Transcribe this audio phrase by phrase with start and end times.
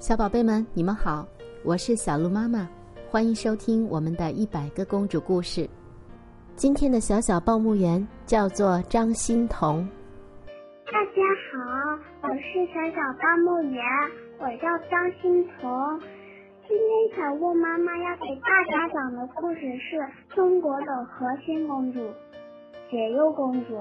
[0.00, 1.26] 小宝贝们，你们好，
[1.64, 2.68] 我是小鹿妈妈，
[3.10, 5.68] 欢迎收听我们的一百个公主故事。
[6.54, 9.84] 今天的小小报幕员叫做张欣彤。
[10.86, 13.82] 大家好，我是小小报幕员，
[14.38, 16.00] 我叫张欣彤。
[16.68, 19.98] 今天小鹿妈妈要给大家讲的故事是
[20.32, 21.98] 中国的核心公主
[22.88, 23.80] 解忧公主。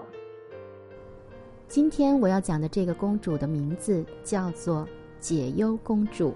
[1.67, 4.87] 今天我要讲的这个公主的名字叫做
[5.19, 6.33] 解忧公主，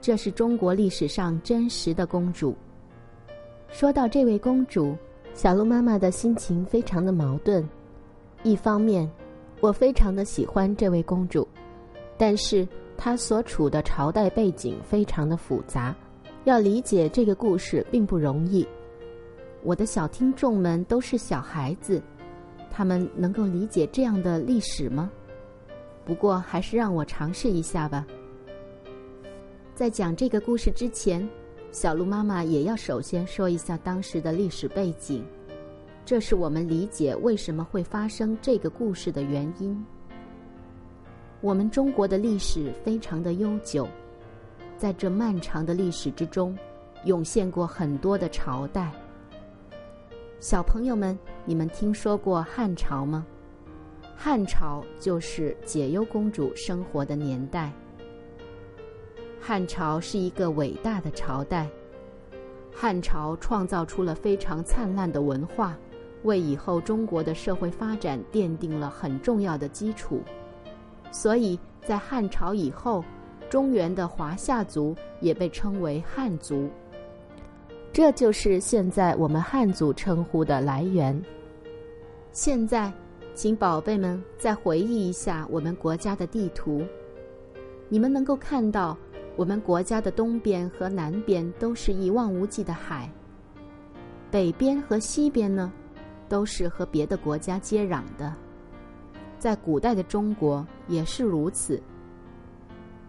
[0.00, 2.54] 这是中国历史上真实的公主。
[3.68, 4.96] 说到这位公主，
[5.34, 7.66] 小鹿妈妈的心情非常的矛盾。
[8.42, 9.10] 一方面，
[9.60, 11.46] 我非常的喜欢这位公主，
[12.16, 15.94] 但是她所处的朝代背景非常的复杂，
[16.44, 18.66] 要理解这个故事并不容易。
[19.62, 22.00] 我的小听众们都是小孩子。
[22.70, 25.10] 他们能够理解这样的历史吗？
[26.06, 28.06] 不过还是让我尝试一下吧。
[29.74, 31.28] 在讲这个故事之前，
[31.72, 35.22] 小鹿妈妈也要首先说一下当时的历史背景，
[36.04, 39.84] 这是我们理解为什么会发生这个故事的原因。
[41.42, 43.86] 我们中国的历史非常的悠久，
[44.78, 46.56] 在这漫长的历史之中，
[47.04, 48.90] 涌现过很多的朝代。
[50.38, 53.26] 小朋友们，你们听说过汉朝吗？
[54.18, 57.70] 汉朝就是解忧公主生活的年代。
[59.38, 61.68] 汉朝是一个伟大的朝代，
[62.74, 65.76] 汉朝创造出了非常灿烂的文化，
[66.22, 70.22] 为以后中国的社会发展奠定了很重要的基础。
[71.12, 73.04] 所以在汉朝以后，
[73.48, 76.68] 中原的华夏族也被称为汉族。
[77.92, 81.22] 这就是现在我们汉族称呼的来源。
[82.32, 82.92] 现在，
[83.36, 86.82] 请宝贝们再回忆一下我们国家的地图，
[87.90, 88.96] 你们能够看到，
[89.36, 93.12] 我们国家的东边和南边都是一望无际的海，
[94.30, 95.70] 北边和西边呢，
[96.30, 98.34] 都是和别的国家接壤的。
[99.38, 101.78] 在古代的中国也是如此。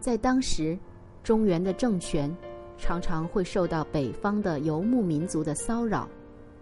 [0.01, 0.77] 在当时，
[1.23, 2.35] 中原的政权。
[2.79, 6.07] 常常会受到北方的游牧民族的骚扰。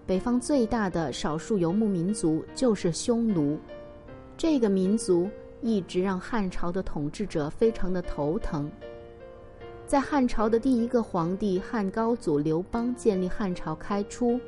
[0.07, 3.59] 北方最大的少数游牧民族就是匈奴，
[4.37, 5.27] 这个民族
[5.61, 8.71] 一直让汉朝的统治者非常的头疼。
[9.87, 14.39] 在汉朝的第一个皇帝汉高祖刘邦建立汉朝开初，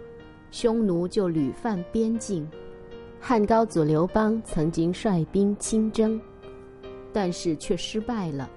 [0.51, 2.47] 匈奴就屡犯边境。
[3.19, 6.21] 汉高祖刘邦曾经率兵亲征，
[7.11, 8.47] 但是却失败了。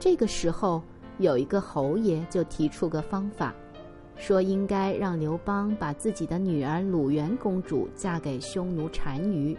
[0.00, 0.82] 这个时候。
[1.18, 3.54] 有一个侯爷就提出个方法，
[4.16, 9.56] 说应该让刘邦把自己的女儿鲁元公主嫁给匈奴单于。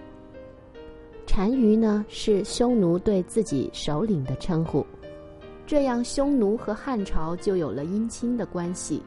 [1.26, 4.84] 单于呢是匈奴对自己首领的称呼，
[5.68, 9.04] 这样匈奴和汉朝就有了姻亲的关系，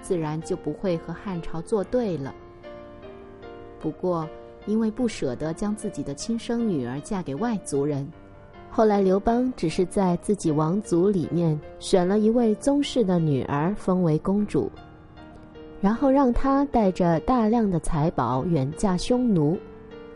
[0.00, 2.34] 自然就不会和汉朝作对了。
[3.80, 4.26] 不过，
[4.64, 8.10] 因为不舍得将自己的亲生女儿嫁给外族人。
[8.70, 14.72] 后来，刘邦只是在自己王族里面选了一位宗室的女儿封为公主，
[15.84, 19.58] 然后让她带着大量的财宝远嫁匈奴。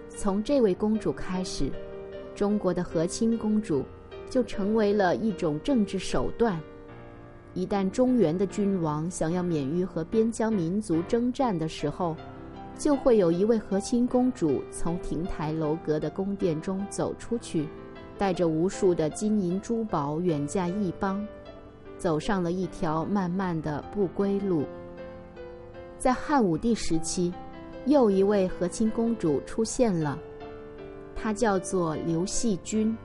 [0.08, 1.70] 从这位公主开始，
[2.34, 3.84] 中国的和亲公主
[4.30, 6.58] 就成为了一种政治手段。
[7.52, 12.16] 一旦中原的君王想要免于和边疆民族征战的时候，
[12.78, 17.68] 就会有一位和亲公主从亭台楼阁的宫殿中走出去。
[18.16, 21.22] 带着无数的金银珠宝远嫁异邦，
[21.98, 24.64] 走上了一条漫漫的不归路。
[25.98, 27.32] 在汉武帝时期，
[27.86, 30.16] 又一位和亲公主出现了，
[31.16, 32.97] 她叫做刘细君，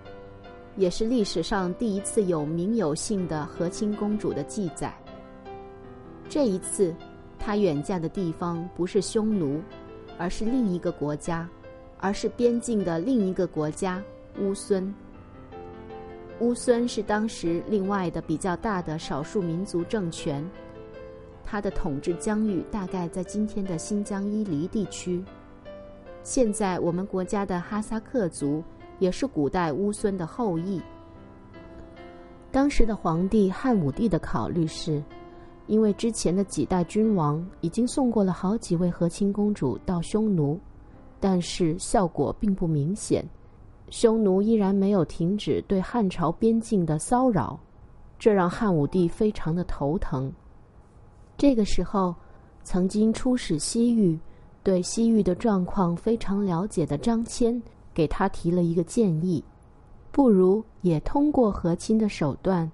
[0.77, 4.93] 也是历史上第一次有名有姓的和亲公主的记载。
[6.29, 6.95] 这一次，
[7.39, 9.59] 她远嫁的地方不是匈奴，
[10.19, 11.49] 而是另一个国家，
[11.97, 14.03] 而是边境的另一个国家
[14.39, 14.93] 乌孙。
[16.39, 20.47] 乌孙是当时另外的比较大的少数民族政权，
[21.43, 25.23] 他的统治疆域大概在今天的新疆伊犁地区。
[26.23, 28.63] 现在我们国家的哈萨克族
[28.99, 30.81] 也是古代乌孙的后裔。
[32.49, 35.03] 当时的皇帝汉武帝的考虑是，
[35.67, 40.59] 因为之前的几代君王已经送过了好几位和亲公主到匈奴，
[41.19, 43.25] 但是效果并不明显。
[43.89, 47.59] 匈奴依然没有停止对汉朝边境的骚扰，
[48.17, 50.31] 这让汉武帝非常的头疼。
[51.37, 52.15] 这个时候，
[52.63, 54.17] 曾经出使西域、
[54.63, 57.61] 对西域的状况非常了解的张骞，
[57.93, 59.43] 给他提了一个建议。
[60.11, 62.71] 不如也通过和亲的手段，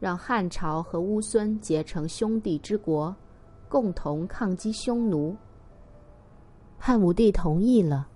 [0.00, 3.14] 让汉朝和乌孙结成兄弟之国，
[3.68, 5.36] 共同抗击匈奴。
[6.78, 8.08] 汉武帝同意了，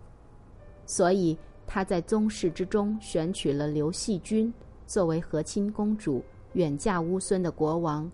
[0.87, 4.53] 所以他在宗室之中选取了刘细君
[4.87, 6.25] 作为和亲公主，
[6.55, 8.11] 远嫁乌孙的国王。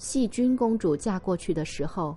[0.00, 2.16] 细君公主嫁过去的时候，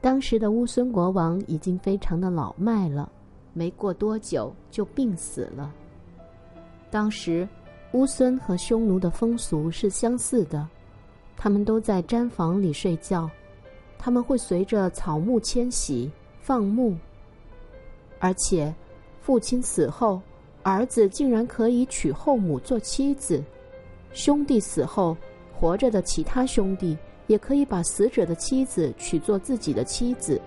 [0.00, 3.12] 当时的乌孙国王已经非常的老迈了，
[3.52, 5.70] 没过多久就病死了。
[6.90, 7.46] 当时，
[7.92, 10.66] 乌孙和匈奴的风俗是相似的，
[11.36, 13.28] 他们都在毡房里睡觉，
[13.98, 16.10] 他们会随着草木迁徙、
[16.40, 16.96] 放牧，
[18.20, 18.74] 而且，
[19.20, 20.18] 父亲死后，
[20.62, 23.42] 儿子竟然可以娶后母做妻子；
[24.14, 25.14] 兄弟死后，
[25.62, 26.98] 活着的其他兄弟
[27.28, 30.40] 也可以把死者的妻子娶做自己的妻子。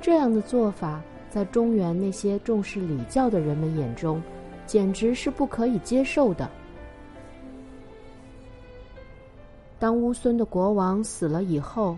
[0.00, 4.22] 这样的做法，在中原那些重视礼教的人们眼中。
[4.66, 6.50] 简直是不可以接受的。
[9.78, 11.96] 当乌孙的国王死了以后，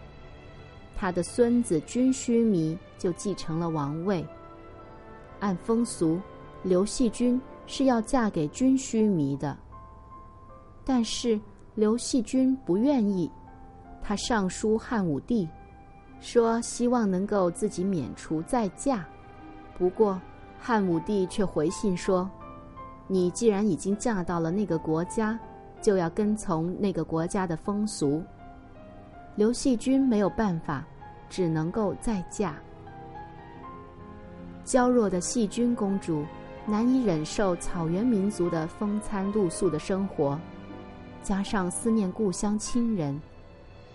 [0.96, 4.24] 他的孙子君须弥就继承了王位。
[5.40, 6.20] 按风俗，
[6.62, 9.58] 刘细君是要嫁给君须弥的，
[10.84, 11.40] 但是
[11.74, 13.30] 刘细君不愿意，
[14.02, 15.48] 他上书汉武帝，
[16.20, 19.06] 说希望能够自己免除再嫁。
[19.78, 20.20] 不过
[20.58, 22.28] 汉武帝却回信说。
[23.12, 25.36] 你既然已经嫁到了那个国家，
[25.80, 28.22] 就要跟从那个国家的风俗。
[29.34, 30.86] 刘细君没有办法，
[31.28, 32.54] 只能够再嫁。
[34.62, 36.24] 娇弱的细君公主
[36.66, 40.38] 难以忍受草原民族的风餐露宿的生活，
[41.22, 43.20] 加上思念故乡亲人，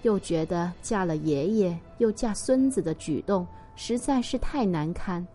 [0.03, 3.45] 又觉得嫁了爷爷又嫁孙子的举动
[3.75, 5.25] 实在是太难堪，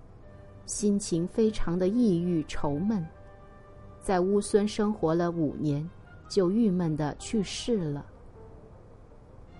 [0.67, 3.05] 心情非常的抑郁愁闷。
[4.03, 5.89] 在乌孙生活了五年，
[6.29, 8.07] 就郁闷的去世了。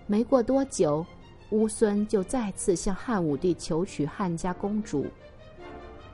[0.07, 1.05] 没过多久，
[1.51, 5.05] 乌孙就再次向汉武帝求娶汉家公主。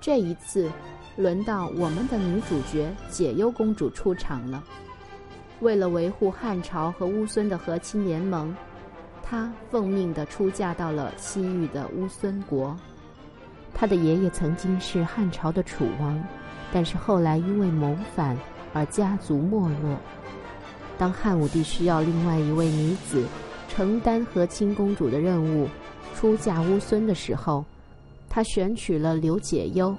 [0.01, 0.69] 这一次，
[1.15, 4.63] 轮到我们的女主角解忧公主出场了。
[5.61, 8.55] 为了维护汉朝和乌孙的和亲联盟，
[9.23, 12.75] 她奉命的出嫁到了西域的乌孙国。
[13.73, 16.23] 她的爷爷曾经是汉朝的楚王。
[16.69, 18.37] 但是后来因为谋反
[18.73, 19.97] 而家族没落。
[20.97, 23.25] 当汉武帝需要另外一位女子
[23.69, 25.69] 承担和亲公主的任务，
[26.13, 27.63] 出嫁乌孙的时候，
[28.27, 29.95] 他选取了刘解忧。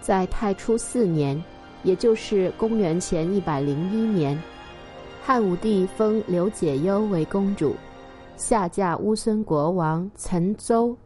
[0.00, 1.42] 在太初四年，
[1.84, 4.36] 也就是公元前一百零一年，
[5.22, 7.76] 汉武帝封刘解忧为公主，
[8.36, 10.96] 下嫁乌孙国王岑州。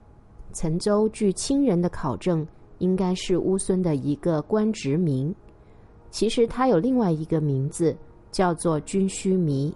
[0.52, 2.46] 岑州据亲人的考证。
[2.78, 5.34] 应该是乌孙的一个官职名，
[6.12, 7.92] 其实他有另外一个名字，
[8.30, 9.74] 叫做君须弥。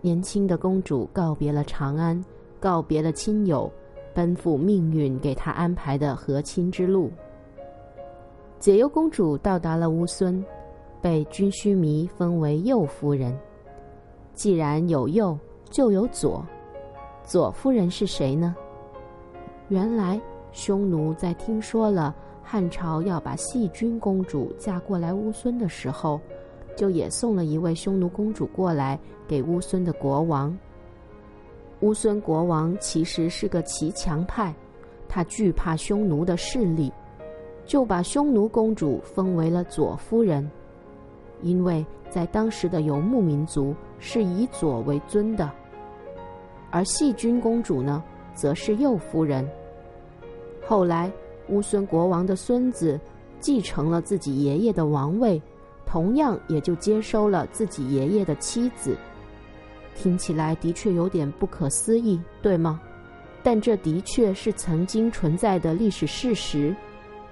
[0.00, 2.24] 年轻的公主告别了长安，
[2.60, 3.68] 告别了亲友，
[4.14, 7.10] 奔赴命运给她安排的和亲之路。
[8.68, 10.44] 解忧公主到达了乌孙，
[11.00, 13.34] 被君须弥封为右夫人。
[14.34, 15.38] 既然有右，
[15.70, 16.44] 就有左，
[17.24, 18.54] 左夫人是谁呢？
[19.68, 20.20] 原来。
[20.52, 26.20] 匈奴在听说了汉朝要把细君公主嫁过来乌孙的时候，
[26.76, 30.54] 就也送了一位匈奴公主过来给乌孙的国王。
[31.80, 34.54] 乌孙国王其实是个骑强派，
[35.08, 36.92] 他惧怕匈奴的势力，
[37.68, 40.50] 就把匈奴公主封为了左夫人，
[41.42, 45.48] 因为在当时的游牧民族是以左为尊的，
[46.70, 48.02] 而细君公主呢，
[48.34, 49.46] 则是右夫人。
[50.66, 51.12] 后来，
[51.48, 52.98] 乌孙国王的孙子
[53.38, 55.40] 继承了自己爷爷的王位，
[55.84, 58.96] 同样也就接收了自己爷爷的妻子。
[59.94, 62.80] 听起来的确有点不可思议，对吗？
[63.42, 66.74] 但这的确是曾经存在的历史事实，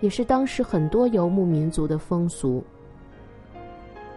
[0.01, 2.63] 也是当时很多游牧民族的风俗。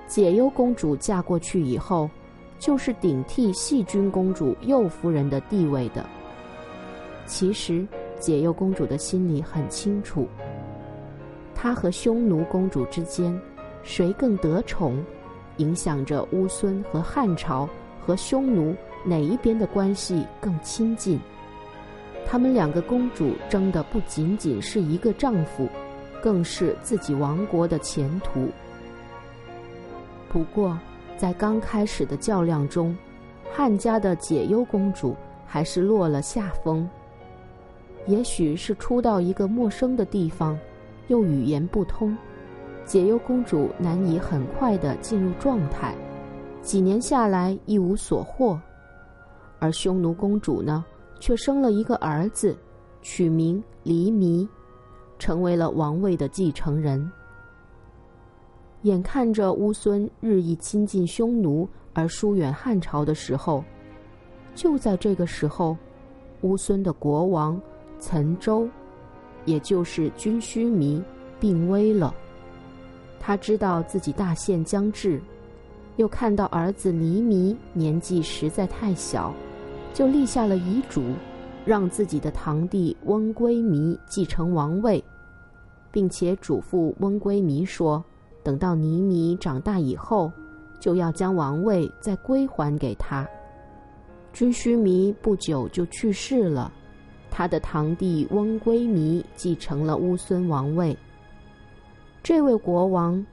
[0.08, 2.10] 解忧公主嫁过去以后，
[2.58, 6.06] 就是顶替细君公主右夫人的地位的。
[7.26, 7.88] 其实。
[8.20, 10.28] 解忧公主的心里很清楚，
[11.56, 13.34] 她和匈奴公主之间，
[13.82, 15.02] 谁更得宠，
[15.56, 17.66] 影响着乌孙和汉朝
[18.06, 21.18] 和匈奴哪一边的关系更亲近。
[22.32, 25.68] 他们两个公主争的不仅仅是一个丈夫，
[26.22, 28.48] 更是自己王国的前途。
[30.32, 30.78] 不过，
[31.18, 32.96] 在刚开始的较量中，
[33.52, 35.16] 汉家的解忧公主
[35.48, 36.88] 还是落了下风。
[38.06, 40.56] 也许是初到一个陌生的地方，
[41.08, 42.16] 又语言不通，
[42.86, 45.96] 解忧公主难以很快的进入状态，
[46.62, 48.62] 几年下来一无所获。
[49.58, 50.86] 而匈奴公主呢，
[51.20, 52.58] 却生了一个儿子，
[53.02, 54.48] 取名黎弥，
[55.18, 57.12] 成为了王位的继承人。
[58.84, 63.64] 眼看着乌孙日益亲近匈奴而疏远汉朝的时候，
[64.56, 65.76] 就在这个时候，
[66.42, 67.62] 乌孙的国王
[68.00, 68.68] 岑周，
[69.44, 71.04] 也就是军须弥，
[71.42, 72.16] 病危了。
[73.20, 75.22] 他知道自己大限将至，
[75.98, 79.34] 又看到儿子黎弥年纪实在太小。
[79.94, 81.04] 就立下了遗嘱，
[81.66, 85.04] 让自己的堂弟温归弥继承王位，
[85.92, 88.04] 并且嘱咐温归弥说
[88.44, 90.32] ：“等到尼弥长大以后，
[90.80, 93.28] 就要将王位再归还给他。”
[94.32, 96.72] 君须弥不久就去世了，
[97.32, 100.96] 他的堂弟温归弥继承了乌孙王位。
[102.22, 103.26] 这位国王，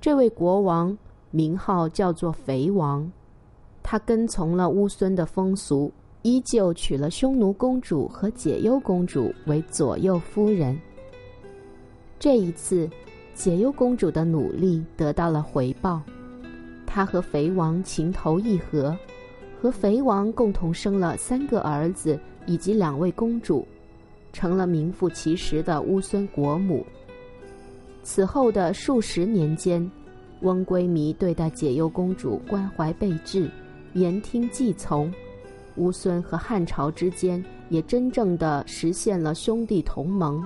[0.00, 0.96] 这位国王
[1.30, 3.08] 名号叫做肥王。
[3.90, 5.90] 他跟从了乌孙的风俗，
[6.20, 10.78] 依旧娶了匈奴公主和解忧公主为左右夫人。
[12.18, 12.86] 这一次，
[13.32, 16.02] 解忧公主的努力得到了回报，
[16.86, 18.94] 她和肥王情投意合，
[19.58, 23.66] 和肥王共同生了三个儿子以及两位公主，
[24.34, 26.84] 成了名副其实的乌孙国母。
[28.02, 29.90] 此后的数十年间，
[30.42, 33.50] 翁归靡对待解忧公主关怀备至。
[33.94, 35.12] 言听计从，
[35.76, 40.44] 乌孙和汉朝之间也真正的实现了兄弟同盟。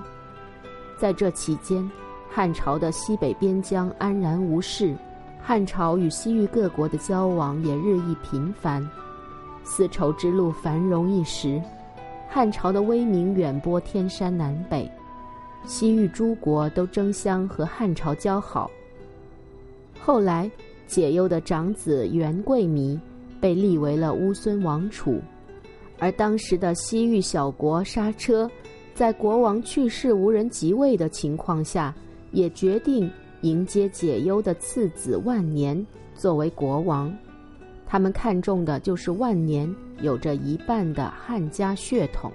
[0.97, 1.89] 在这期间，
[2.29, 4.95] 汉朝的西北边疆安然无事，
[5.41, 8.87] 汉朝与西域各国的交往也日益频繁，
[9.63, 11.61] 丝绸之路繁荣一时，
[12.29, 14.89] 汉朝的威名远播天山南北，
[15.65, 18.71] 西域诸国都争相和汉朝交好。
[19.99, 20.49] 后来，
[20.87, 22.99] 解忧的长子元贵弥。
[23.43, 25.19] 被立为了乌孙王储，
[25.99, 28.49] 而当时的西域小国莎车，
[28.93, 31.93] 在国王去世无人即位的情况下，
[32.31, 35.85] 也决定迎接解忧的次子万年
[36.15, 37.13] 作为国王。
[37.85, 39.69] 他们看重的就是万年
[39.99, 42.31] 有着一半的汉家血统，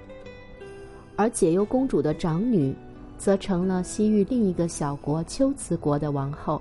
[1.16, 2.76] 而解忧公主的长女，
[3.16, 6.60] 则成了西域另一个小国龟兹国的王后。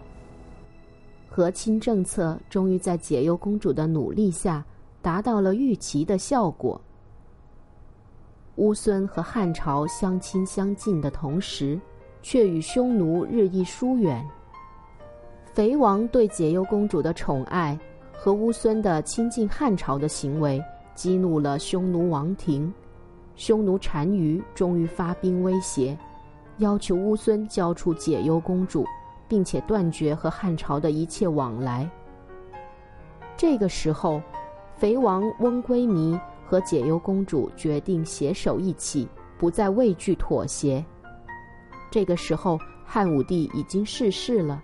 [1.37, 4.65] 和亲政策终于在解忧公主的努力下
[5.03, 6.81] 达到了预期的效果。
[8.55, 11.79] 乌孙和汉朝相亲相近的同时，
[12.23, 14.27] 却与匈奴日益疏远。
[15.53, 17.79] 肥王对解忧公主的宠爱
[18.11, 20.59] 和乌孙的亲近汉朝的行为，
[20.95, 22.73] 激怒了匈奴王庭。
[23.35, 25.95] 匈奴单于终于发兵威胁，
[26.57, 28.83] 要求乌孙交出解忧公主。
[29.27, 31.89] 并且断绝和汉朝的一切往来。
[33.35, 34.21] 这个时候，
[34.75, 39.07] 肥王翁归靡和解忧公主决定携手一起，
[39.37, 40.83] 不再畏惧妥协。
[41.91, 44.61] 这个时候，汉武帝已经逝世了，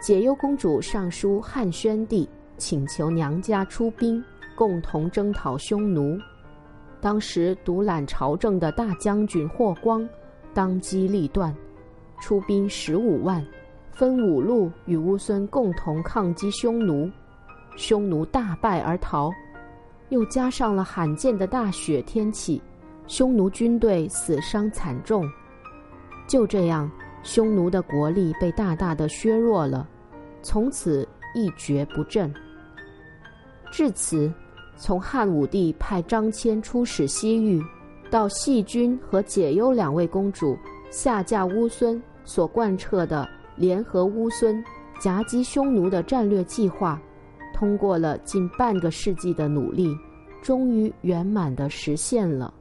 [0.00, 4.22] 解忧公主上书汉宣帝，请求娘家出兵，
[4.54, 6.18] 共同征讨匈奴。
[7.00, 10.08] 当时独揽朝政的大将军霍光，
[10.54, 11.54] 当机立断，
[12.20, 13.44] 出兵十五万。
[13.96, 17.10] 分五路与乌孙共同抗击匈奴，
[17.76, 19.32] 匈奴大败而逃，
[20.10, 22.60] 又加上了罕见的大雪天气，
[23.06, 25.26] 匈奴军队死伤惨重。
[26.28, 26.90] 就这样，
[27.22, 29.88] 匈奴的国力被大大的削弱了，
[30.42, 32.30] 从此一蹶不振。
[33.70, 34.30] 至此，
[34.76, 37.64] 从汉武帝派张骞出使西域，
[38.10, 40.54] 到细君和解忧两位公主
[40.90, 43.26] 下嫁乌孙所贯彻的。
[43.56, 44.62] 联合乌孙
[45.00, 47.00] 夹击匈奴的战略计划，
[47.54, 49.96] 通过了近半个世纪的努力，
[50.42, 52.52] 终于圆满的实现了。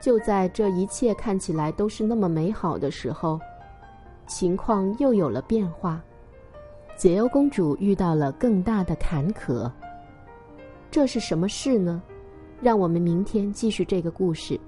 [0.00, 3.40] 就在这一切看起来都是那么美好的时候，
[4.26, 6.02] 情况又有了变化。
[6.96, 9.70] 解忧公主遇到了更大的坎坷。
[10.90, 12.02] 这是什么事呢？
[12.60, 14.58] 让我们明天继续这个故事。